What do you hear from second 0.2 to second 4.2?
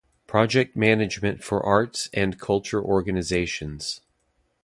Project management for arts and culture organizations.